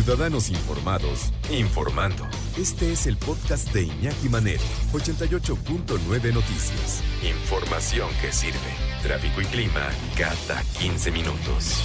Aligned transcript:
Ciudadanos 0.00 0.48
informados, 0.48 1.32
informando. 1.50 2.24
Este 2.56 2.92
es 2.92 3.08
el 3.08 3.16
podcast 3.16 3.74
de 3.74 3.82
Iñaki 3.82 4.28
Manero, 4.28 4.62
88.9 4.92 6.32
Noticias. 6.32 7.02
Información 7.24 8.08
que 8.20 8.30
sirve. 8.30 8.58
Tráfico 9.02 9.40
y 9.40 9.44
clima 9.46 9.90
cada 10.16 10.62
15 10.78 11.10
minutos. 11.10 11.82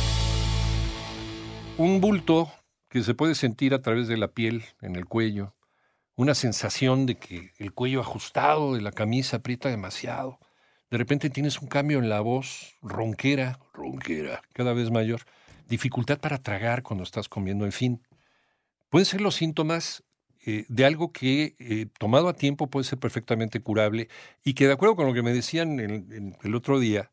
Un 1.80 2.02
bulto 2.02 2.52
que 2.88 3.02
se 3.02 3.16
puede 3.16 3.34
sentir 3.34 3.74
a 3.74 3.82
través 3.82 4.08
de 4.08 4.18
la 4.18 4.28
piel, 4.28 4.64
en 4.82 4.96
el 4.96 5.08
cuello. 5.08 5.56
Una 6.16 6.36
sensación 6.36 7.08
de 7.08 7.16
que 7.16 7.50
el 7.58 7.74
cuello 7.74 8.00
ajustado 8.00 8.76
de 8.76 8.82
la 8.82 8.92
camisa 8.92 9.38
aprieta 9.38 9.70
demasiado. 9.70 10.38
De 10.92 11.00
repente 11.00 11.32
tienes 11.32 11.60
un 11.60 11.68
cambio 11.68 11.98
en 11.98 12.10
la 12.10 12.22
voz, 12.22 12.76
ronquera, 12.84 13.60
ronquera, 13.74 14.44
cada 14.54 14.74
vez 14.74 14.92
mayor 14.92 15.22
dificultad 15.68 16.20
para 16.20 16.38
tragar 16.38 16.84
cuando 16.84 17.04
estás 17.04 17.30
comiendo, 17.30 17.66
en 17.66 17.72
fin. 17.72 18.02
Pueden 18.90 19.06
ser 19.06 19.22
los 19.22 19.36
síntomas 19.36 20.04
eh, 20.46 20.66
de 20.68 20.86
algo 20.86 21.12
que 21.12 21.56
eh, 21.60 21.88
tomado 21.98 22.28
a 22.28 22.34
tiempo 22.34 22.70
puede 22.70 22.84
ser 22.84 23.00
perfectamente 23.00 23.62
curable 23.62 24.10
y 24.44 24.54
que 24.54 24.68
de 24.68 24.74
acuerdo 24.74 24.96
con 24.96 25.08
lo 25.08 25.14
que 25.14 25.22
me 25.22 25.34
decían 25.34 25.80
el 25.80 26.56
otro 26.56 26.80
día, 26.80 27.12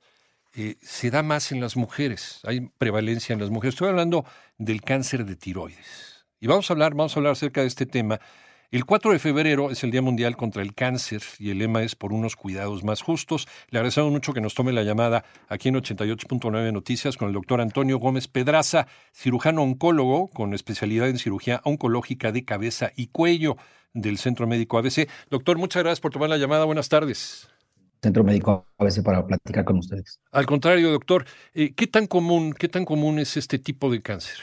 eh, 0.55 0.77
se 0.83 1.11
da 1.11 1.23
más 1.23 1.53
en 1.53 1.61
las 1.61 1.77
mujeres, 1.77 2.41
hay 2.43 2.61
prevalencia 2.77 3.33
en 3.33 3.41
las 3.41 3.51
mujeres. 3.51 3.75
Estoy 3.75 3.89
hablando 3.89 4.25
del 4.59 4.83
cáncer 4.83 5.25
de 5.25 5.37
tiroides. 5.37 6.27
Y 6.41 6.49
vamos 6.49 6.69
a 6.71 6.73
hablar, 6.75 6.95
vamos 6.95 7.17
a 7.17 7.21
hablar 7.21 7.33
acerca 7.33 7.61
de 7.61 7.69
este 7.69 7.87
tema 7.87 8.21
el 8.73 8.85
4 8.85 9.11
de 9.11 9.19
febrero 9.19 9.71
es 9.73 9.83
el 9.83 9.91
Día 9.91 10.01
Mundial 10.01 10.37
contra 10.37 10.63
el 10.63 10.75
Cáncer 10.75 11.23
y 11.41 11.51
el 11.51 11.59
lema 11.59 11.83
es 11.83 11.97
por 11.97 12.13
unos 12.13 12.37
cuidados 12.37 12.85
más 12.85 13.03
justos. 13.03 13.49
Le 13.69 13.79
agradecemos 13.79 14.13
mucho 14.13 14.33
que 14.33 14.41
nos 14.41 14.55
tome 14.55 14.73
la 14.73 14.85
llamada 14.85 15.25
aquí 15.49 15.71
en 15.71 15.75
88.9 15.75 16.73
Noticias 16.73 17.17
con 17.17 17.27
el 17.27 17.35
doctor 17.35 17.61
Antonio 17.61 17.99
Gómez 17.99 18.29
Pedraza, 18.29 18.87
cirujano 19.13 19.65
oncólogo 19.65 20.29
con 20.29 20.55
especialidad 20.55 21.09
en 21.09 21.19
cirugía 21.19 21.61
oncológica 21.65 22.31
de 22.31 22.45
cabeza 22.45 22.93
y 22.95 23.09
cuello 23.09 23.57
del 23.93 24.19
Centro 24.19 24.47
Médico 24.47 24.79
ABC. 24.79 25.09
Doctor, 25.31 25.59
muchas 25.59 25.83
gracias 25.83 26.01
por 26.01 26.13
tomar 26.13 26.31
la 26.31 26.39
llamada. 26.39 26.65
Buenas 26.65 26.89
tardes. 26.89 27.49
Centro 28.01 28.23
Médico 28.23 28.67
ABC 28.79 29.03
para 29.03 29.27
platicar 29.27 29.65
con 29.65 29.79
ustedes. 29.79 30.21
Al 30.31 30.47
contrario, 30.47 30.93
doctor, 30.93 31.25
eh, 31.55 31.75
¿qué 31.75 31.89
tan 31.89 32.07
común, 32.07 32.53
qué 32.53 32.69
tan 32.69 32.85
común 32.85 33.19
es 33.19 33.37
este 33.37 33.59
tipo 33.59 33.91
de 33.91 34.01
cáncer? 34.01 34.37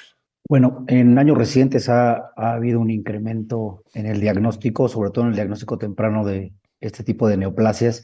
Bueno, 0.50 0.86
en 0.88 1.18
años 1.18 1.38
recientes 1.38 1.90
ha, 1.90 2.32
habido 2.38 2.80
un 2.80 2.90
incremento 2.90 3.84
en 3.94 4.06
el 4.06 4.22
diagnóstico, 4.22 4.88
sobre 4.88 5.12
todo 5.12 5.26
en 5.26 5.32
el 5.32 5.36
diagnóstico 5.36 5.78
temprano 5.78 6.26
de 6.26 6.54
este 6.80 7.04
tipo 7.04 7.28
de 7.28 7.36
neoplasias, 7.36 8.02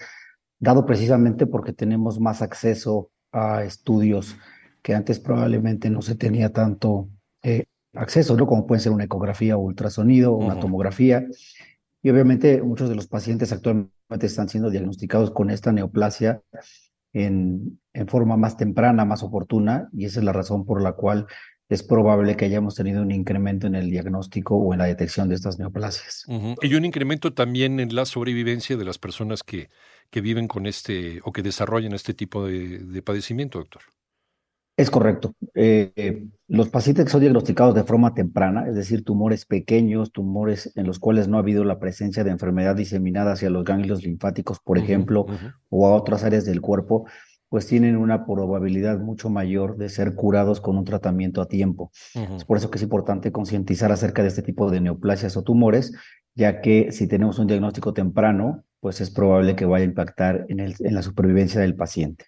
dado 0.60 0.86
precisamente 0.86 1.46
porque 1.46 1.72
tenemos 1.72 2.20
más 2.20 2.42
acceso 2.42 3.12
a 3.32 3.64
estudios 3.64 4.36
que 4.82 4.94
antes 4.94 5.22
probablemente 5.22 5.90
no 5.90 6.02
se 6.02 6.16
tenía 6.16 6.52
tanto 6.52 7.08
eh, 7.44 7.64
acceso, 7.94 8.36
¿no? 8.36 8.46
Como 8.46 8.68
pueden 8.68 8.82
ser 8.82 8.92
una 8.92 9.06
ecografía 9.06 9.56
o 9.56 9.62
ultrasonido, 9.62 10.34
o 10.34 10.38
una 10.38 10.60
tomografía. 10.60 11.26
Y 12.02 12.10
obviamente 12.10 12.62
muchos 12.62 12.90
de 12.90 12.96
los 12.96 13.08
pacientes 13.08 13.54
actualmente 13.54 14.26
están 14.26 14.50
siendo 14.50 14.70
diagnosticados 14.70 15.32
con 15.32 15.50
esta 15.50 15.72
neoplasia 15.72 16.42
en, 17.14 17.80
en 17.94 18.08
forma 18.10 18.36
más 18.36 18.58
temprana, 18.58 19.06
más 19.06 19.24
oportuna, 19.24 19.88
y 19.94 20.06
esa 20.06 20.20
es 20.20 20.26
la 20.26 20.34
razón 20.34 20.66
por 20.66 20.82
la 20.82 20.94
cual 20.94 21.28
es 21.74 21.82
probable 21.82 22.38
que 22.38 22.46
hayamos 22.46 22.76
tenido 22.76 23.02
un 23.02 23.12
incremento 23.12 23.66
en 23.66 23.76
el 23.76 23.90
diagnóstico 23.90 24.56
o 24.56 24.74
en 24.74 24.80
la 24.80 24.86
detección 24.86 25.28
de 25.28 25.36
estas 25.36 25.58
neoplasias. 25.58 26.26
Y 26.62 26.76
un 26.76 26.86
incremento 26.86 27.34
también 27.34 27.80
en 27.80 27.96
la 27.96 28.06
sobrevivencia 28.06 28.78
de 28.78 28.86
las 28.86 29.00
personas 29.00 29.42
que, 29.44 29.70
que 30.12 30.22
viven 30.22 30.48
con 30.48 30.68
este 30.68 31.20
o 31.24 31.32
que 31.32 31.42
desarrollan 31.42 31.94
este 31.94 32.14
tipo 32.14 32.46
de, 32.46 33.02
padecimiento, 33.04 33.58
doctor. 33.58 33.82
Es 34.78 34.90
correcto. 34.90 35.34
Eh, 35.56 36.26
los 36.48 36.70
pacientes 36.70 37.06
que 37.06 37.12
son 37.12 37.22
diagnosticados 37.22 37.74
de 37.76 37.84
forma 37.84 38.14
temprana, 38.14 38.68
es 38.68 38.76
decir, 38.76 39.04
tumores 39.04 39.46
pequeños, 39.46 40.12
tumores 40.12 40.72
en 40.76 40.86
los 40.86 41.00
cuales 41.00 41.28
no 41.28 41.38
ha 41.38 41.42
habido 41.42 41.64
la 41.64 41.80
presencia 41.80 42.24
de 42.24 42.32
enfermedad 42.32 42.76
diseminada 42.76 43.34
hacia 43.34 43.50
los 43.50 43.64
ganglios 43.64 44.04
linfáticos, 44.04 44.60
por 44.60 44.78
ejemplo, 44.78 45.26
o 45.70 45.88
a 45.88 45.96
otras 45.96 46.24
áreas 46.24 46.46
del 46.46 46.62
cuerpo, 46.62 47.06
pues 47.54 47.68
tienen 47.68 47.98
una 47.98 48.26
probabilidad 48.26 48.98
mucho 48.98 49.30
mayor 49.30 49.78
de 49.78 49.88
ser 49.88 50.16
curados 50.16 50.60
con 50.60 50.76
un 50.76 50.86
tratamiento 50.86 51.40
a 51.40 51.48
tiempo. 51.48 51.92
Es 52.36 52.46
por 52.46 52.58
eso 52.58 52.72
que 52.72 52.78
es 52.78 52.82
importante 52.82 53.32
concientizar 53.32 53.92
acerca 53.92 54.24
de 54.24 54.30
este 54.30 54.42
tipo 54.42 54.72
de 54.72 54.82
neoplasias 54.82 55.38
o 55.38 55.44
tumores, 55.44 55.94
ya 56.34 56.62
que 56.62 56.92
si 56.92 57.08
tenemos 57.08 57.38
un 57.38 57.46
diagnóstico 57.46 57.94
temprano, 57.94 58.64
pues 58.80 59.02
es 59.02 59.12
probable 59.12 59.56
que 59.56 59.66
vaya 59.66 59.86
a 59.86 59.88
impactar 59.88 60.48
en, 60.50 60.62
el, 60.62 60.74
en 60.80 60.96
la 60.96 61.04
supervivencia 61.04 61.62
del 61.62 61.76
paciente. 61.76 62.26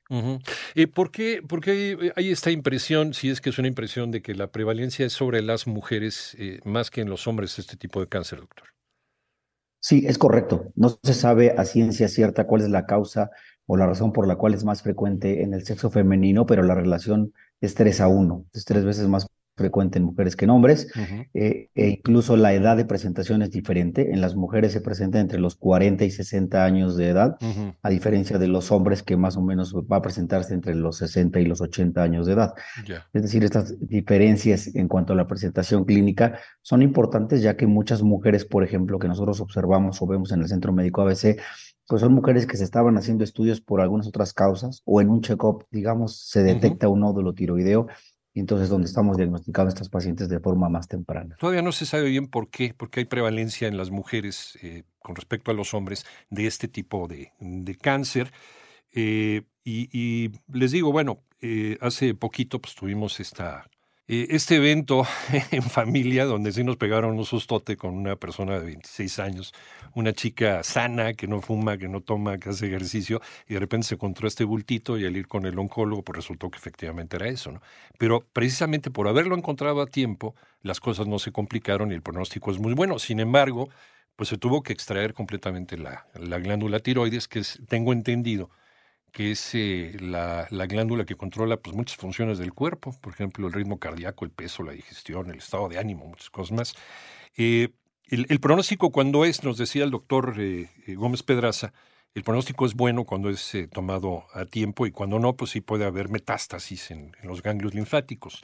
¿Y 0.76 0.86
por, 0.86 1.10
qué, 1.10 1.42
por 1.42 1.60
qué 1.60 2.12
hay 2.16 2.30
esta 2.30 2.52
impresión, 2.52 3.16
si 3.16 3.32
es 3.32 3.42
que 3.42 3.50
es 3.50 3.58
una 3.58 3.68
impresión 3.68 4.12
de 4.12 4.22
que 4.22 4.36
la 4.36 4.52
prevalencia 4.52 5.08
es 5.08 5.14
sobre 5.14 5.42
las 5.42 5.66
mujeres 5.66 6.36
eh, 6.38 6.60
más 6.66 6.92
que 6.92 7.02
en 7.02 7.10
los 7.10 7.26
hombres 7.26 7.58
este 7.58 7.78
tipo 7.78 8.00
de 8.00 8.06
cáncer, 8.08 8.42
doctor? 8.42 8.75
Sí, 9.88 10.04
es 10.08 10.18
correcto. 10.18 10.72
No 10.74 10.90
se 10.90 11.14
sabe 11.14 11.52
a 11.56 11.64
ciencia 11.64 12.08
cierta 12.08 12.48
cuál 12.48 12.62
es 12.64 12.70
la 12.70 12.88
causa 12.88 13.30
o 13.68 13.78
la 13.78 13.86
razón 13.86 14.14
por 14.14 14.28
la 14.28 14.36
cual 14.36 14.56
es 14.56 14.64
más 14.64 14.82
frecuente 14.82 15.44
en 15.44 15.54
el 15.54 15.64
sexo 15.64 15.92
femenino, 15.92 16.48
pero 16.48 16.64
la 16.64 16.74
relación 16.74 17.34
es 17.62 17.76
3 17.76 18.02
a 18.02 18.08
1, 18.08 18.48
es 18.54 18.66
tres 18.66 18.84
veces 18.84 19.08
más 19.08 19.28
frecuente 19.56 20.00
en 20.00 20.06
mujeres 20.06 20.36
que 20.36 20.46
en 20.46 20.52
hombres, 20.52 20.88
eh, 21.34 21.70
e 21.74 21.90
incluso 21.90 22.36
la 22.36 22.54
edad 22.54 22.78
de 22.78 22.86
presentación 22.86 23.42
es 23.42 23.52
diferente. 23.52 24.12
En 24.12 24.22
las 24.22 24.36
mujeres 24.36 24.74
se 24.74 24.82
presenta 24.82 25.20
entre 25.20 25.40
los 25.40 25.56
40 25.56 26.04
y 26.04 26.12
60 26.12 26.64
años 26.64 26.98
de 26.98 27.10
edad, 27.10 27.38
a 27.82 27.90
diferencia 27.90 28.38
de 28.38 28.48
los 28.48 28.72
hombres 28.72 29.04
que 29.04 29.18
más 29.18 29.38
o 29.38 29.42
menos 29.42 29.74
va 29.74 29.98
a 29.98 30.02
presentarse 30.02 30.54
entre 30.54 30.76
los 30.76 30.98
60 30.98 31.40
y 31.40 31.46
los 31.46 31.62
80 31.62 32.02
años 32.02 32.26
de 32.26 32.34
edad. 32.34 32.54
Es 33.14 33.22
decir, 33.22 33.44
estas 33.44 33.76
diferencias 33.80 34.76
en 34.76 34.88
cuanto 34.88 35.14
a 35.14 35.16
la 35.16 35.28
presentación 35.28 35.86
clínica 35.86 36.40
son 36.62 36.82
importantes 36.82 37.42
ya 37.42 37.56
que 37.56 37.68
muchas 37.68 38.02
mujeres, 38.02 38.46
por 38.46 38.64
ejemplo, 38.64 39.00
que 39.00 39.08
nosotros 39.08 39.40
observamos 39.42 40.02
o 40.02 40.08
vemos 40.08 40.32
en 40.32 40.42
el 40.42 40.48
Centro 40.48 40.74
Médico 40.74 41.02
ABC, 41.02 41.38
pues 41.88 42.02
son 42.02 42.14
mujeres 42.14 42.48
que 42.48 42.58
se 42.58 42.64
estaban 42.64 42.98
haciendo 42.98 43.24
estudios 43.24 43.62
por 43.62 43.80
algunas 43.80 44.08
otras 44.08 44.34
causas 44.34 44.82
o 44.86 45.02
en 45.02 45.10
un 45.10 45.22
check-up, 45.22 45.66
digamos, 45.70 46.20
se 46.28 46.44
detecta 46.44 46.90
un 46.90 47.02
nódulo 47.02 47.34
tiroideo 47.34 47.88
y 48.36 48.42
entonces 48.42 48.68
donde 48.68 48.86
estamos 48.86 49.16
diagnosticando 49.16 49.70
a 49.70 49.74
estas 49.74 49.88
pacientes 49.88 50.28
de 50.28 50.42
forma 50.42 50.68
más 50.68 50.90
temprana. 50.90 51.38
Todavía 51.40 51.62
no 51.62 51.72
se 51.72 51.86
sabe 51.86 52.10
bien 52.10 52.28
por 52.28 52.50
qué, 52.50 52.76
porque 52.78 53.00
hay 53.00 53.06
prevalencia 53.06 53.70
en 53.70 53.78
las 53.78 53.92
mujeres 53.92 54.60
eh, 54.62 54.84
con 55.00 55.16
respecto 55.16 55.52
a 55.52 55.54
los 55.54 55.74
hombres 55.74 56.06
de 56.30 56.46
este 56.46 56.68
tipo 56.68 57.08
de, 57.08 57.32
cáncer. 57.82 58.34
Eh, 58.92 59.44
y, 59.64 60.32
les 60.52 60.72
digo, 60.74 60.92
bueno, 60.92 61.24
eh, 61.40 61.78
hace 61.80 62.14
poquito 62.14 62.60
pues 62.60 62.76
tuvimos 62.76 63.22
esta 63.22 63.70
eh, 64.08 64.28
este 64.30 64.58
evento 64.58 65.04
en 65.52 65.64
familia, 65.64 66.26
donde 66.26 66.52
sí 66.52 66.64
nos 66.64 66.78
pegaron 66.78 67.18
un 67.18 67.26
sustote 67.26 67.76
con 67.76 67.96
una 67.96 68.16
persona 68.16 68.60
de 68.60 68.66
26 68.66 69.20
años, 69.20 69.54
una 69.96 70.14
chica 70.14 70.64
sana, 70.64 71.14
que 71.14 71.28
no 71.28 71.42
fuma, 71.42 71.78
que 71.78 71.88
no 71.88 72.02
toma, 72.02 72.38
que 72.38 72.50
hace 72.50 72.68
ejercicio, 72.68 73.22
y 73.48 73.56
de 73.56 73.60
repente 73.60 73.88
se 73.88 73.96
encontró 73.96 74.28
este 74.28 74.44
bultito 74.44 74.98
y 74.98 75.06
al 75.06 75.18
ir 75.18 75.28
con 75.28 75.46
el 75.46 75.58
oncólogo, 75.58 76.04
pues 76.04 76.18
resultó 76.18 76.52
que 76.52 76.58
efectivamente 76.58 77.16
era 77.18 77.28
eso, 77.28 77.52
¿no? 77.52 77.62
Pero 77.98 78.26
precisamente 78.32 78.92
por 78.92 79.08
haberlo 79.08 79.36
encontrado 79.36 79.82
a 79.82 79.88
tiempo, 79.88 80.36
las 80.62 80.80
cosas 80.80 81.08
no 81.08 81.20
se 81.20 81.32
complicaron 81.32 81.92
y 81.92 81.96
el 81.96 82.02
pronóstico 82.02 82.52
es 82.52 82.60
muy 82.60 82.74
bueno. 82.74 83.00
Sin 83.00 83.20
embargo, 83.20 83.70
pues 84.16 84.30
se 84.30 84.38
tuvo 84.38 84.64
que 84.64 84.74
extraer 84.74 85.14
completamente 85.14 85.78
la, 85.78 86.08
la 86.14 86.40
glándula 86.40 86.80
tiroides, 86.80 87.28
que 87.28 87.40
es, 87.40 87.60
tengo 87.68 87.94
entendido, 87.94 88.50
que 89.16 89.32
es 89.32 89.56
eh, 89.56 89.96
la, 90.02 90.46
glándula 90.68 91.06
que 91.06 91.16
controla 91.16 91.56
pues, 91.56 91.74
muchas 91.74 91.96
funciones 91.96 92.38
del 92.38 92.52
cuerpo, 92.52 92.94
por 93.00 93.14
ejemplo, 93.14 93.48
el 93.48 93.54
ritmo 93.54 93.80
cardíaco, 93.80 94.26
el 94.26 94.32
peso, 94.32 94.62
la 94.62 94.74
digestión, 94.74 95.30
el 95.32 95.38
estado 95.38 95.70
de 95.70 95.80
ánimo, 95.80 96.06
muchas 96.06 96.30
cosas 96.30 96.52
más. 96.52 96.76
Eh, 97.38 97.70
el, 98.10 98.40
pronóstico 98.42 98.92
cuando 98.92 99.24
es, 99.24 99.42
nos 99.46 99.58
decía 99.58 99.86
el 99.86 99.92
doctor 99.92 100.36
eh, 100.38 100.68
Gómez 100.98 101.24
Pedraza, 101.24 101.72
el 102.14 102.24
pronóstico 102.24 102.66
es 102.66 102.74
bueno 102.74 103.06
cuando 103.06 103.30
es 103.30 103.56
tomado 103.72 104.26
a 104.34 104.44
tiempo 104.44 104.86
y 104.86 104.92
cuando 104.92 105.18
no, 105.18 105.38
pues 105.38 105.52
sí 105.52 105.62
puede 105.62 105.86
haber 105.86 106.10
metástasis 106.10 106.92
en, 106.92 107.16
los 107.24 107.42
ganglios 107.42 107.74
linfáticos. 107.74 108.44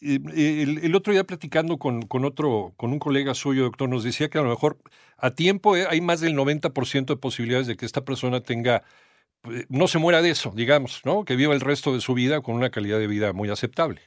El, 0.00 0.94
otro 0.94 1.12
día 1.12 1.24
platicando 1.24 1.78
con, 1.78 2.24
otro, 2.24 2.72
con 2.76 2.92
un 2.92 2.98
colega 2.98 3.34
suyo, 3.34 3.64
doctor, 3.64 3.88
nos 3.88 4.04
decía 4.04 4.28
que 4.28 4.38
a 4.38 4.42
lo 4.42 4.50
mejor 4.50 4.78
a 5.16 5.30
tiempo 5.32 5.74
hay 5.74 6.00
más 6.00 6.20
del 6.20 6.34
90% 6.34 7.06
de 7.06 7.16
posibilidades 7.16 7.66
de 7.66 7.76
que 7.76 7.86
esta 7.86 8.04
persona 8.04 8.40
tenga 8.40 8.82
pues, 9.42 9.66
no 9.68 9.88
se 9.88 9.98
muera 9.98 10.22
de 10.22 10.30
eso, 10.30 10.52
digamos, 10.54 11.02
¿no? 11.04 11.24
Que 11.24 11.36
viva 11.36 11.54
el 11.54 11.60
resto 11.60 11.94
de 11.94 12.00
su 12.00 12.14
vida 12.14 12.40
con 12.40 12.54
una 12.54 12.70
calidad 12.70 12.98
de 12.98 13.06
vida 13.06 13.32
muy 13.32 13.50
aceptable. 13.50 14.00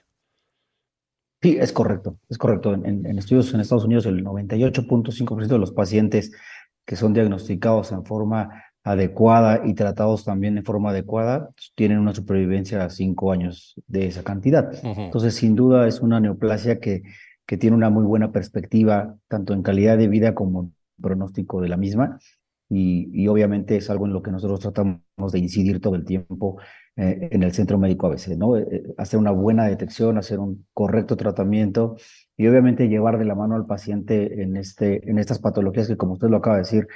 Sí, 1.41 1.57
es 1.59 1.73
correcto, 1.73 2.17
es 2.29 2.37
correcto. 2.37 2.73
En, 2.73 3.05
estudios 3.17 3.53
en 3.53 3.59
Estados 3.59 3.83
Unidos, 3.83 4.05
el 4.05 4.23
98.5% 4.23 5.47
de 5.47 5.59
los 5.59 5.71
pacientes 5.71 6.31
que 6.85 6.95
son 6.95 7.13
diagnosticados 7.13 7.91
en 7.91 8.05
forma 8.05 8.63
adecuada 8.83 9.61
y 9.65 9.73
tratados 9.73 10.25
también 10.25 10.57
en 10.57 10.65
forma 10.65 10.89
adecuada 10.89 11.49
tienen 11.75 11.99
una 11.99 12.13
supervivencia 12.13 12.83
a 12.83 12.89
cinco 12.89 13.31
años 13.31 13.75
de 13.87 14.07
esa 14.07 14.23
cantidad. 14.23 14.71
Entonces, 14.83 15.35
sin 15.35 15.55
duda, 15.55 15.87
es 15.87 16.01
una 16.01 16.19
neoplasia 16.19 16.79
que, 16.79 17.03
que 17.45 17.57
tiene 17.57 17.75
una 17.75 17.89
muy 17.89 18.03
buena 18.03 18.31
perspectiva, 18.31 19.15
tanto 19.27 19.53
en 19.53 19.63
calidad 19.63 19.97
de 19.97 20.07
vida 20.07 20.33
como 20.33 20.61
en 20.63 20.75
pronóstico 21.01 21.61
de 21.61 21.69
la 21.69 21.77
misma 21.77 22.19
y, 22.69 23.27
obviamente 23.27 23.75
es 23.77 23.89
algo 23.89 24.05
en 24.05 24.13
lo 24.13 24.23
que 24.23 24.31
nosotros 24.31 24.59
tratamos 24.59 25.31
de 25.31 25.39
incidir 25.39 25.79
todo 25.79 25.95
el 25.95 26.05
tiempo 26.05 26.59
eh, 26.95 27.29
en 27.31 27.43
el 27.43 27.51
centro 27.51 27.77
médico 27.77 28.07
ABC, 28.07 28.29
¿no? 28.37 28.57
Eh, 28.57 28.65
eh, 28.71 28.83
hacer 28.97 29.19
una 29.19 29.31
buena 29.31 29.65
detección, 29.65 30.17
hacer 30.17 30.39
un 30.39 30.65
correcto 30.73 31.15
tratamiento 31.15 31.97
y 32.37 32.47
obviamente 32.47 32.87
llevar 32.87 33.19
de 33.19 33.25
la 33.25 33.35
mano 33.35 33.55
al 33.55 33.65
paciente 33.65 34.41
en, 34.41 34.57
este, 34.57 35.07
en 35.09 35.19
estas 35.19 35.39
patologías 35.39 35.87
que, 35.87 35.97
como 35.97 36.13
usted 36.13 36.29
lo 36.29 36.37
acaba 36.37 36.57
de 36.57 36.61
decir, 36.61 36.87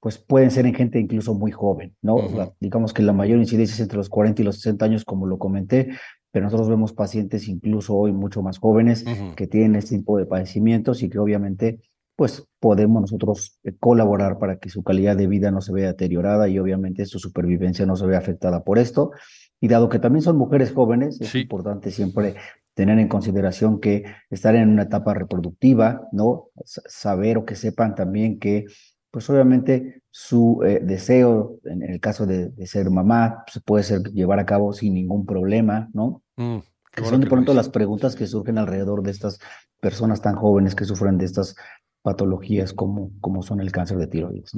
pues 0.00 0.18
pueden 0.18 0.50
ser 0.50 0.66
en 0.66 0.74
gente 0.74 0.98
incluso 1.00 1.34
muy 1.34 1.50
joven, 1.50 1.94
¿no? 2.02 2.18
digamos 2.60 2.92
que 2.92 3.02
la 3.02 3.12
mayor 3.12 3.38
incidencia 3.38 3.74
es 3.74 3.80
entre 3.80 3.98
los 3.98 4.08
40 4.08 4.42
y 4.42 4.44
los 4.44 4.56
60 4.56 4.84
años, 4.84 5.04
como 5.04 5.26
lo 5.26 5.38
comenté, 5.38 5.88
pero 6.30 6.44
nosotros 6.44 6.68
vemos 6.68 6.92
pacientes 6.92 7.48
incluso 7.48 7.96
hoy 7.96 8.12
mucho 8.12 8.42
más 8.42 8.58
jóvenes 8.58 9.04
que 9.36 9.46
tienen 9.46 9.76
este 9.76 9.96
tipo 9.96 10.18
de 10.18 10.26
padecimientos 10.26 11.02
y 11.02 11.08
que 11.08 11.18
obviamente 11.18 11.80
pues 12.18 12.48
podemos 12.58 13.00
nosotros 13.00 13.60
eh, 13.62 13.76
colaborar 13.78 14.40
para 14.40 14.58
que 14.58 14.70
su 14.70 14.82
calidad 14.82 15.16
de 15.16 15.28
vida 15.28 15.52
no 15.52 15.60
se 15.60 15.72
vea 15.72 15.86
deteriorada 15.86 16.48
y 16.48 16.58
obviamente 16.58 17.06
su 17.06 17.20
supervivencia 17.20 17.86
no 17.86 17.94
se 17.94 18.06
vea 18.06 18.18
afectada 18.18 18.64
por 18.64 18.80
esto. 18.80 19.12
Y 19.60 19.68
dado 19.68 19.88
que 19.88 20.00
también 20.00 20.22
son 20.22 20.36
mujeres 20.36 20.72
jóvenes, 20.72 21.20
es 21.20 21.32
importante 21.36 21.92
siempre 21.92 22.34
tener 22.74 22.98
en 22.98 23.06
consideración 23.06 23.78
que 23.78 24.02
estar 24.30 24.56
en 24.56 24.68
una 24.68 24.82
etapa 24.82 25.14
reproductiva, 25.14 26.08
¿no? 26.10 26.48
saber 26.64 27.38
o 27.38 27.44
que 27.44 27.54
sepan 27.54 27.94
también 27.94 28.40
que, 28.40 28.66
pues 29.10 29.28
obviamente 29.30 30.02
su 30.10 30.62
eh, 30.64 30.80
deseo, 30.82 31.58
en 31.64 31.82
el 31.82 32.00
caso 32.00 32.26
de, 32.26 32.52
ser 32.66 32.90
mamá, 32.90 33.44
se 33.46 33.60
puede 33.60 33.84
ser 33.84 34.02
llevar 34.12 34.38
a 34.38 34.46
cabo 34.46 34.72
sin 34.72 34.94
ningún 34.94 35.26
problema, 35.26 35.88
¿no? 35.92 36.22
Mm, 36.36 36.58
son 37.04 37.20
de 37.20 37.26
pronto 37.26 37.54
las 37.54 37.68
preguntas 37.68 38.16
que 38.16 38.26
surgen 38.26 38.58
alrededor 38.58 39.02
de 39.02 39.12
estas 39.12 39.38
personas 39.80 40.20
tan 40.20 40.34
jóvenes 40.34 40.74
que 40.74 40.84
sufren 40.84 41.16
de 41.18 41.26
estas 41.26 41.54
patologías 42.02 42.72
como, 42.72 43.12
como 43.20 43.42
son 43.42 43.60
el 43.60 43.70
cáncer 43.70 43.98
de 43.98 44.06
tiroides. 44.06 44.52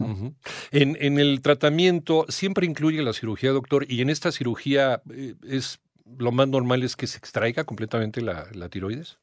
en, 0.70 0.96
en, 1.00 1.18
el 1.18 1.42
tratamiento 1.42 2.24
siempre 2.28 2.66
incluye 2.66 3.02
la 3.02 3.12
cirugía, 3.12 3.50
doctor, 3.50 3.84
y 3.88 4.00
en 4.02 4.10
esta 4.10 4.32
cirugía 4.32 5.02
eh, 5.10 5.34
es 5.46 5.80
lo 6.18 6.32
más 6.32 6.48
normal 6.48 6.82
es 6.82 6.96
que 6.96 7.06
se 7.06 7.18
extraiga 7.18 7.64
completamente 7.64 8.20
la, 8.20 8.46
la 8.52 8.68
tiroides. 8.68 9.18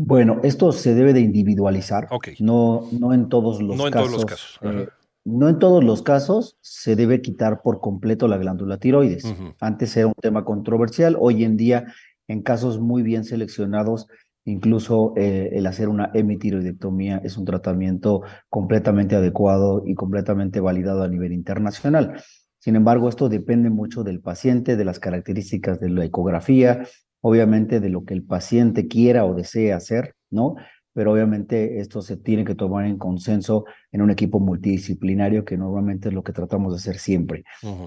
Bueno, 0.00 0.40
esto 0.42 0.72
se 0.72 0.94
debe 0.94 1.12
de 1.12 1.20
individualizar. 1.20 2.08
No, 2.40 2.88
no 2.92 3.12
en 3.12 3.28
todos 3.28 3.62
los 3.62 3.76
no 3.76 3.86
en 3.86 3.92
Todos 3.92 4.12
los 4.12 4.24
casos. 4.24 4.58
Eh, 4.62 4.88
no 5.24 5.48
en 5.48 5.58
todos 5.58 5.84
los 5.84 6.02
casos 6.02 6.56
se 6.60 6.96
debe 6.96 7.20
quitar 7.20 7.60
por 7.62 7.80
completo 7.80 8.28
la 8.28 8.38
glándula 8.38 8.78
tiroides. 8.78 9.24
Antes 9.60 9.96
era 9.96 10.06
un 10.06 10.14
tema 10.14 10.44
controversial, 10.44 11.16
hoy 11.18 11.44
en 11.44 11.56
día 11.56 11.86
en 12.28 12.42
casos 12.42 12.80
muy 12.80 13.02
bien 13.02 13.24
seleccionados 13.24 14.06
Incluso 14.48 15.12
eh, 15.18 15.50
el 15.52 15.66
hacer 15.66 15.90
una 15.90 16.10
hemitiroidectomía 16.14 17.18
es 17.22 17.36
un 17.36 17.44
tratamiento 17.44 18.22
completamente 18.48 19.14
adecuado 19.14 19.82
y 19.84 19.94
completamente 19.94 20.58
validado 20.58 21.02
a 21.02 21.08
nivel 21.08 21.34
internacional. 21.34 22.22
Sin 22.58 22.74
embargo, 22.74 23.10
esto 23.10 23.28
depende 23.28 23.68
mucho 23.68 24.04
del 24.04 24.20
paciente, 24.20 24.76
de 24.78 24.86
las 24.86 25.00
características 25.00 25.80
de 25.80 25.90
la 25.90 26.06
ecografía, 26.06 26.86
obviamente 27.28 27.80
de 27.80 27.88
lo 27.90 28.04
que 28.04 28.14
el 28.14 28.22
paciente 28.22 28.88
quiera 28.88 29.24
o 29.24 29.34
desee 29.34 29.72
hacer, 29.72 30.14
¿no? 30.30 30.56
Pero 30.94 31.12
obviamente 31.12 31.78
esto 31.78 32.02
se 32.02 32.16
tiene 32.16 32.44
que 32.44 32.54
tomar 32.54 32.86
en 32.86 32.98
consenso 32.98 33.64
en 33.92 34.02
un 34.02 34.10
equipo 34.10 34.40
multidisciplinario, 34.40 35.44
que 35.44 35.56
normalmente 35.56 36.08
es 36.08 36.14
lo 36.14 36.24
que 36.24 36.32
tratamos 36.32 36.72
de 36.72 36.78
hacer 36.78 36.98
siempre. 36.98 37.44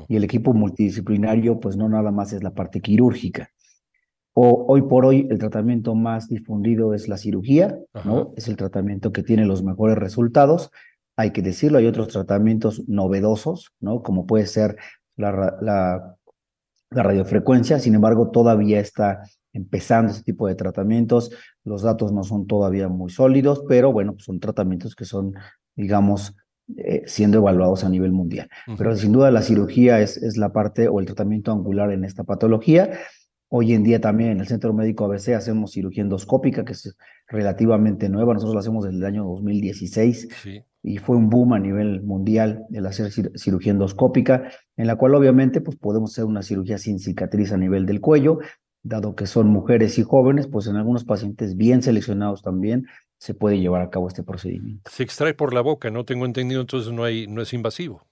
Y 0.07 0.15
el 0.15 0.23
equipo 0.23 0.53
multidisciplinario, 0.53 1.59
pues 1.59 1.75
no 1.75 1.89
nada 1.89 2.11
más 2.11 2.31
es 2.31 2.43
la 2.43 2.53
parte 2.53 2.79
quirúrgica, 2.79 3.49
o, 4.33 4.65
hoy 4.67 4.83
por 4.83 5.05
hoy 5.05 5.27
el 5.29 5.39
tratamiento 5.39 5.93
más 5.93 6.29
difundido 6.29 6.93
es 6.93 7.09
la 7.09 7.17
cirugía, 7.17 7.77
¿no? 8.05 8.33
Es 8.37 8.47
el 8.47 8.55
tratamiento 8.55 9.11
que 9.11 9.23
tiene 9.23 9.45
los 9.45 9.61
mejores 9.61 9.97
resultados. 9.97 10.71
Hay 11.17 11.31
que 11.31 11.41
decirlo, 11.41 11.79
hay 11.79 11.87
otros 11.87 12.07
tratamientos 12.07 12.87
novedosos, 12.87 13.73
¿no? 13.81 14.01
Como 14.03 14.25
puede 14.25 14.45
ser 14.45 14.77
la, 15.17 15.57
la, 15.61 16.15
radiofrecuencia, 16.91 17.79
sin 17.79 17.95
embargo, 17.95 18.29
todavía 18.31 18.79
está 18.79 19.23
empezando 19.53 20.11
ese 20.11 20.23
tipo 20.23 20.47
de 20.47 20.55
tratamientos. 20.55 21.31
Los 21.63 21.81
datos 21.81 22.11
no 22.11 22.23
son 22.23 22.47
todavía 22.47 22.87
muy 22.89 23.09
sólidos, 23.09 23.63
pero 23.67 23.91
bueno, 23.91 24.13
pues 24.13 24.25
son 24.25 24.39
tratamientos 24.39 24.95
que 24.95 25.05
son, 25.05 25.33
digamos, 25.75 26.35
eh, 26.77 27.03
siendo 27.05 27.39
evaluados 27.39 27.83
a 27.83 27.89
nivel 27.89 28.11
mundial. 28.11 28.49
Pero 28.77 28.95
sin 28.95 29.11
duda 29.11 29.31
la 29.31 29.41
cirugía 29.41 29.99
es, 29.99 30.17
es 30.17 30.37
la 30.37 30.53
parte 30.53 30.87
o 30.87 30.99
el 30.99 31.05
tratamiento 31.05 31.51
angular 31.51 31.91
en 31.91 32.03
esta 32.03 32.23
patología. 32.23 32.91
Hoy 33.49 33.73
en 33.73 33.83
día 33.83 33.99
también 33.99 34.31
en 34.31 34.39
el 34.39 34.47
Centro 34.47 34.73
Médico 34.73 35.05
ABC 35.05 35.29
hacemos 35.29 35.73
cirugía 35.73 36.03
endoscópica, 36.03 36.63
que 36.63 36.71
es 36.71 36.95
relativamente 37.27 38.07
nueva. 38.07 38.33
Nosotros 38.33 38.55
la 38.55 38.61
hacemos 38.61 38.85
desde 38.85 38.97
el 38.97 39.05
año 39.05 39.25
2016 39.25 40.29
y 40.83 40.97
fue 40.97 41.15
un 41.15 41.29
boom 41.29 41.53
a 41.53 41.59
nivel 41.59 42.01
mundial 42.01 42.65
el 42.71 42.85
hacer 42.85 43.11
cirugía 43.11 43.71
endoscópica, 43.71 44.51
en 44.77 44.87
la 44.87 44.95
cual 44.95 45.15
obviamente 45.15 45.61
pues 45.61 45.77
podemos 45.77 46.11
hacer 46.11 46.25
una 46.25 46.41
cirugía 46.41 46.77
sin 46.77 46.99
cicatriz 46.99 47.51
a 47.51 47.57
nivel 47.57 47.85
del 47.85 48.01
cuello, 48.01 48.39
dado 48.83 49.15
que 49.15 49.27
son 49.27 49.47
mujeres 49.47 49.99
y 49.99 50.03
jóvenes, 50.03 50.47
pues 50.47 50.67
en 50.67 50.75
algunos 50.75 51.05
pacientes 51.05 51.55
bien 51.55 51.83
seleccionados 51.83 52.41
también 52.41 52.87
se 53.19 53.35
puede 53.35 53.59
llevar 53.59 53.83
a 53.83 53.91
cabo 53.91 54.07
este 54.07 54.23
procedimiento. 54.23 54.89
Se 54.89 55.03
extrae 55.03 55.35
por 55.35 55.53
la 55.53 55.61
boca, 55.61 55.91
no 55.91 56.05
tengo 56.05 56.25
entendido, 56.25 56.61
entonces 56.61 56.91
no, 56.91 57.03
hay, 57.03 57.27
no 57.27 57.41
es 57.41 57.53
invasivo. 57.53 58.07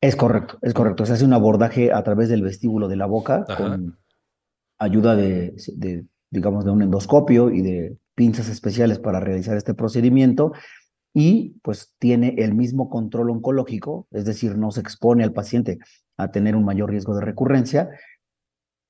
Es 0.00 0.16
correcto, 0.16 0.58
es 0.62 0.72
correcto. 0.72 1.04
Se 1.04 1.12
hace 1.12 1.24
un 1.24 1.34
abordaje 1.34 1.92
a 1.92 2.02
través 2.02 2.30
del 2.30 2.42
vestíbulo 2.42 2.88
de 2.88 2.96
la 2.96 3.06
boca 3.06 3.44
con 3.56 3.98
ayuda 4.78 5.16
de, 5.16 5.54
digamos, 6.30 6.64
de 6.64 6.70
un 6.70 6.82
endoscopio 6.82 7.50
y 7.50 7.60
de 7.60 7.98
pinzas 8.14 8.48
especiales 8.48 8.98
para 8.98 9.20
realizar 9.20 9.56
este 9.56 9.74
procedimiento 9.74 10.52
y 11.14 11.56
pues 11.62 11.94
tiene 11.98 12.34
el 12.38 12.54
mismo 12.54 12.88
control 12.88 13.30
oncológico, 13.30 14.06
es 14.10 14.24
decir, 14.24 14.56
no 14.56 14.70
se 14.70 14.80
expone 14.80 15.24
al 15.24 15.32
paciente 15.32 15.78
a 16.16 16.30
tener 16.30 16.56
un 16.56 16.64
mayor 16.64 16.90
riesgo 16.90 17.14
de 17.14 17.22
recurrencia 17.22 17.90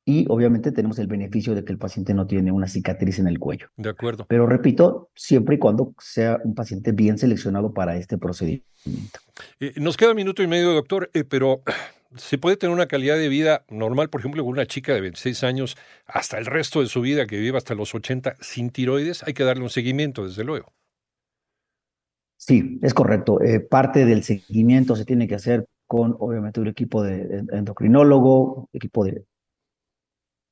y 0.08 0.24
obviamente 0.30 0.72
tenemos 0.72 0.98
el 0.98 1.06
beneficio 1.06 1.54
de 1.54 1.64
que 1.64 1.72
el 1.72 1.78
paciente 1.78 2.14
no 2.14 2.26
tiene 2.26 2.50
una 2.50 2.66
cicatriz 2.66 3.18
en 3.18 3.28
el 3.28 3.38
cuello. 3.38 3.68
De 3.76 3.90
acuerdo. 3.90 4.24
Pero 4.26 4.46
repito, 4.46 5.10
siempre 5.14 5.56
y 5.56 5.58
cuando 5.58 5.92
sea 5.98 6.40
un 6.44 6.54
paciente 6.54 6.92
bien 6.92 7.18
seleccionado 7.18 7.74
para 7.74 7.94
este 7.96 8.16
procedimiento. 8.16 9.20
Eh, 9.60 9.74
nos 9.76 9.98
queda 9.98 10.12
un 10.12 10.16
minuto 10.16 10.42
y 10.42 10.46
medio, 10.46 10.72
doctor, 10.72 11.10
eh, 11.12 11.24
pero 11.24 11.60
se 12.16 12.38
puede 12.38 12.56
tener 12.56 12.74
una 12.74 12.86
calidad 12.86 13.16
de 13.18 13.28
vida 13.28 13.66
normal, 13.68 14.08
por 14.08 14.22
ejemplo, 14.22 14.42
con 14.42 14.52
una 14.52 14.64
chica 14.64 14.94
de 14.94 15.02
26 15.02 15.44
años 15.44 15.76
hasta 16.06 16.38
el 16.38 16.46
resto 16.46 16.80
de 16.80 16.86
su 16.86 17.02
vida, 17.02 17.26
que 17.26 17.38
viva 17.38 17.58
hasta 17.58 17.74
los 17.74 17.94
80 17.94 18.36
sin 18.40 18.70
tiroides, 18.70 19.22
hay 19.24 19.34
que 19.34 19.44
darle 19.44 19.62
un 19.62 19.70
seguimiento, 19.70 20.26
desde 20.26 20.42
luego. 20.42 20.72
Sí, 22.48 22.78
es 22.80 22.94
correcto. 22.94 23.42
Eh, 23.42 23.60
parte 23.60 24.06
del 24.06 24.24
seguimiento 24.24 24.96
se 24.96 25.04
tiene 25.04 25.28
que 25.28 25.34
hacer 25.34 25.66
con, 25.86 26.16
obviamente, 26.18 26.60
un 26.60 26.68
equipo 26.68 27.02
de 27.02 27.44
endocrinólogo, 27.52 28.70
equipo 28.72 29.04
de, 29.04 29.26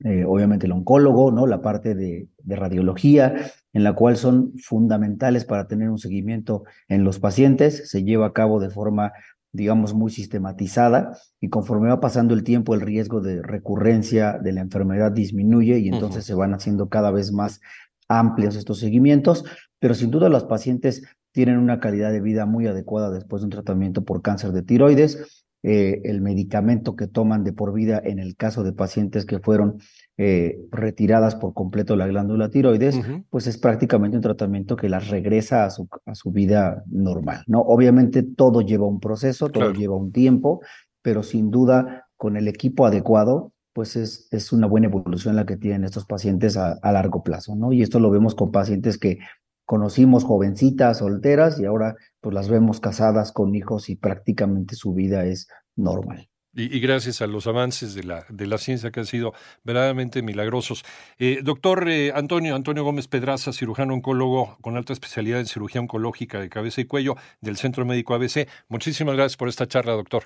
eh, 0.05 0.27
obviamente, 0.27 0.67
el 0.67 0.73
oncólogo, 0.73 1.33
¿no? 1.33 1.47
La 1.47 1.63
parte 1.63 1.95
de, 1.95 2.29
de 2.37 2.57
radiología, 2.57 3.51
en 3.73 3.83
la 3.83 3.95
cual 3.95 4.19
son 4.19 4.53
fundamentales 4.59 5.47
para 5.47 5.69
tener 5.69 5.89
un 5.89 5.97
seguimiento 5.97 6.65
en 6.89 7.03
los 7.03 7.19
pacientes. 7.19 7.89
Se 7.89 8.05
lleva 8.05 8.27
a 8.27 8.33
cabo 8.35 8.61
de 8.61 8.69
forma 8.69 9.15
digamos, 9.53 9.95
muy 9.95 10.11
sistematizada 10.11 11.17
y 11.41 11.49
conforme 11.49 11.89
va 11.89 11.99
pasando 11.99 12.35
el 12.35 12.45
tiempo 12.45 12.75
el 12.75 12.83
riesgo 12.83 13.23
de 13.23 13.41
recurrencia 13.41 14.35
de 14.39 14.53
la 14.53 14.61
enfermedad 14.61 15.13
disminuye 15.13 15.79
y 15.79 15.89
entonces 15.89 16.27
se 16.27 16.35
van 16.35 16.53
haciendo 16.53 16.91
cada 16.91 17.11
vez 17.11 17.33
más 17.33 17.63
amplios 18.07 18.55
estos 18.55 18.81
seguimientos, 18.81 19.47
pero 19.79 19.95
sin 19.95 20.11
duda 20.11 20.29
los 20.29 20.45
pacientes 20.45 21.05
tienen 21.37 21.59
una 21.59 21.81
calidad 21.81 22.13
de 22.13 22.23
vida 22.23 22.47
muy 22.47 22.67
adecuada 22.67 23.11
después 23.11 23.43
de 23.43 23.45
un 23.45 23.51
tratamiento 23.51 24.05
por 24.05 24.23
cáncer 24.23 24.53
de 24.53 24.63
tiroides 24.63 25.45
eh, 25.63 26.01
el 26.05 26.23
medicamento 26.23 26.97
que 26.97 27.09
toman 27.09 27.45
de 27.45 27.53
por 27.53 27.75
vida 27.75 28.01
en 28.03 28.19
el 28.19 28.37
caso 28.37 28.63
de 28.63 28.73
pacientes 28.73 29.27
que 29.27 29.39
fueron 29.39 29.79
eh, 30.17 30.59
retiradas 30.71 31.35
por 31.35 31.53
completo 31.53 31.95
la 31.95 32.07
glándula 32.07 32.49
tiroides, 32.49 32.99
pues 33.29 33.47
es 33.47 33.59
prácticamente 33.59 34.17
un 34.17 34.23
tratamiento 34.23 34.77
que 34.77 34.89
las 34.89 35.09
regresa 35.09 35.67
a 35.67 35.71
su, 35.71 35.91
a 36.07 36.15
su 36.15 36.31
vida 36.31 36.83
normal, 36.87 37.43
¿no? 37.49 37.61
Obviamente 37.61 38.23
todo 38.23 38.63
lleva 38.63 38.87
un 38.87 38.99
proceso, 38.99 39.51
todo 39.51 39.75
lleva 39.75 39.95
un 39.95 40.11
tiempo, 40.11 40.63
pero 41.03 41.23
sin 41.23 41.51
duda 41.51 42.07
con 42.17 42.39
el 42.39 42.49
equipo 42.49 42.87
adecuado, 42.87 43.53
pues 43.75 43.97
es, 43.97 44.29
es 44.31 44.55
una 44.55 44.67
buena 44.67 44.87
evolución 44.87 45.37
la 45.37 45.45
que 45.45 45.59
tienen 45.59 45.85
estos 45.85 46.07
pacientes 46.07 46.57
a, 46.57 46.79
a 46.81 46.93
largo 46.93 47.23
plazo, 47.23 47.57
¿no? 47.57 47.73
Y 47.75 47.83
esto 47.83 48.01
lo 48.01 48.11
vemos 48.11 48.35
con 48.35 48.51
pacientes 48.51 48.97
que 48.97 49.19
conocimos 49.67 50.25
jovencitas, 50.25 50.99
solteras, 50.99 51.61
y 51.61 51.67
ahora 51.67 51.97
pues 52.21 52.35
las 52.35 52.49
vemos 52.49 52.81
casadas 52.81 53.33
con 53.33 53.55
hijos 53.55 53.91
y 53.91 53.97
prácticamente 53.97 54.77
su 54.77 54.95
vida 54.95 55.27
es 55.27 55.49
normal. 55.75 56.31
Y, 56.59 56.81
gracias 56.81 57.21
a 57.21 57.27
los 57.27 57.47
avances 57.47 57.95
de 57.95 58.03
la, 58.03 58.25
de 58.31 58.47
la 58.47 58.57
ciencia 58.57 58.91
que 58.91 59.01
han 59.01 59.07
sido 59.07 59.35
verdaderamente 59.63 60.23
milagrosos. 60.23 60.87
Eh, 61.19 61.41
doctor 61.43 61.87
eh, 61.87 62.13
Antonio, 62.15 62.57
Antonio 62.57 62.83
Gómez 62.83 63.09
Pedraza, 63.09 63.53
cirujano 63.53 63.93
oncólogo 63.93 64.57
con 64.63 64.79
alta 64.79 64.95
especialidad 64.95 65.39
en 65.39 65.47
cirugía 65.47 65.83
oncológica 65.83 66.41
de 66.41 66.49
cabeza 66.49 66.81
y 66.81 66.87
cuello 66.87 67.17
del 67.43 67.59
Centro 67.59 67.85
Médico 67.85 68.15
ABC. 68.15 68.49
Muchísimas 68.69 69.17
gracias 69.17 69.37
por 69.37 69.51
esta 69.51 69.67
charla, 69.67 69.93
doctor. 69.93 70.25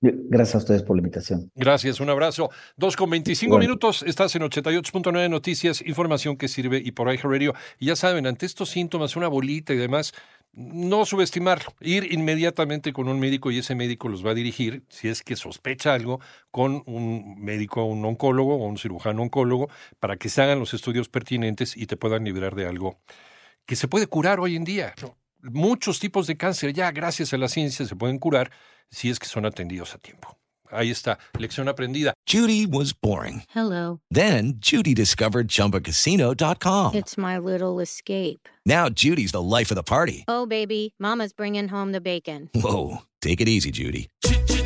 Gracias 0.00 0.54
a 0.54 0.58
ustedes 0.58 0.82
por 0.82 0.96
la 0.96 1.00
invitación. 1.00 1.50
Gracias, 1.54 2.00
un 2.00 2.10
abrazo. 2.10 2.50
Dos 2.76 2.96
con 2.96 3.08
veinticinco 3.08 3.58
minutos, 3.58 4.02
estás 4.02 4.34
en 4.36 4.42
88.9 4.42 5.30
Noticias, 5.30 5.80
información 5.82 6.36
que 6.36 6.48
sirve 6.48 6.80
y 6.84 6.92
por 6.92 7.08
ahí 7.08 7.16
Radio. 7.16 7.54
Y 7.78 7.86
ya 7.86 7.96
saben, 7.96 8.26
ante 8.26 8.44
estos 8.46 8.68
síntomas, 8.68 9.16
una 9.16 9.28
bolita 9.28 9.72
y 9.72 9.76
demás, 9.76 10.12
no 10.52 11.04
subestimar, 11.04 11.62
ir 11.80 12.12
inmediatamente 12.12 12.92
con 12.92 13.08
un 13.08 13.20
médico 13.20 13.50
y 13.50 13.58
ese 13.58 13.74
médico 13.74 14.08
los 14.08 14.24
va 14.24 14.30
a 14.30 14.34
dirigir, 14.34 14.84
si 14.88 15.08
es 15.08 15.22
que 15.22 15.36
sospecha 15.36 15.94
algo, 15.94 16.20
con 16.50 16.82
un 16.86 17.36
médico, 17.38 17.84
un 17.84 18.04
oncólogo 18.04 18.56
o 18.56 18.66
un 18.66 18.78
cirujano 18.78 19.22
oncólogo, 19.22 19.68
para 19.98 20.16
que 20.16 20.28
se 20.28 20.42
hagan 20.42 20.58
los 20.58 20.74
estudios 20.74 21.08
pertinentes 21.08 21.76
y 21.76 21.86
te 21.86 21.96
puedan 21.96 22.24
librar 22.24 22.54
de 22.54 22.66
algo 22.66 22.98
que 23.66 23.76
se 23.76 23.88
puede 23.88 24.06
curar 24.06 24.40
hoy 24.40 24.56
en 24.56 24.64
día. 24.64 24.94
Muchos 25.52 25.98
tipos 25.98 26.26
de 26.26 26.36
cáncer 26.36 26.72
ya, 26.72 26.90
gracias 26.90 27.32
a 27.32 27.38
la 27.38 27.48
ciencia, 27.48 27.86
se 27.86 27.96
pueden 27.96 28.18
curar 28.18 28.50
si 28.90 29.10
es 29.10 29.18
que 29.18 29.26
son 29.26 29.46
atendidos 29.46 29.94
a 29.94 29.98
tiempo. 29.98 30.36
Ahí 30.70 30.90
está, 30.90 31.18
lección 31.38 31.68
aprendida. 31.68 32.12
Judy 32.26 32.66
was 32.66 32.92
boring. 32.92 33.44
Hello. 33.54 34.00
Then 34.10 34.54
Judy 34.58 34.94
discovered 34.94 35.48
chumbacasino.com. 35.48 36.94
It's 36.94 37.16
my 37.16 37.38
little 37.38 37.80
escape. 37.80 38.48
Now 38.64 38.88
Judy's 38.88 39.30
the 39.32 39.42
life 39.42 39.70
of 39.70 39.76
the 39.76 39.84
party. 39.84 40.24
Oh, 40.26 40.46
baby, 40.46 40.94
Mama's 40.98 41.32
bringing 41.32 41.68
home 41.68 41.92
the 41.92 42.00
bacon. 42.00 42.50
Whoa. 42.54 43.02
Take 43.22 43.40
it 43.40 43.48
easy, 43.48 43.70
Judy. 43.70 44.08